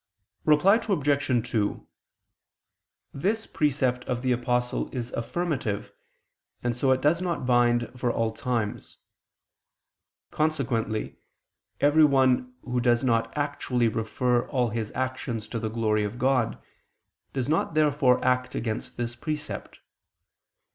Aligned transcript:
Reply 0.45 0.77
Obj. 0.87 1.47
2: 1.51 1.87
This 3.13 3.45
precept 3.45 4.03
of 4.05 4.23
the 4.23 4.31
Apostle 4.31 4.89
is 4.91 5.11
affirmative, 5.11 5.93
and 6.63 6.75
so 6.75 6.89
it 6.91 7.01
does 7.03 7.21
not 7.21 7.45
bind 7.45 7.91
for 7.95 8.11
all 8.11 8.31
times. 8.31 8.97
Consequently 10.31 11.17
everyone 11.79 12.51
who 12.63 12.81
does 12.81 13.03
not 13.03 13.31
actually 13.37 13.87
refer 13.89 14.47
all 14.47 14.69
his 14.69 14.91
actions 14.93 15.47
to 15.49 15.59
the 15.59 15.69
glory 15.69 16.03
of 16.03 16.17
God, 16.17 16.57
does 17.31 17.47
not 17.47 17.75
therefore 17.75 18.25
act 18.25 18.55
against 18.55 18.97
this 18.97 19.15
precept. 19.15 19.81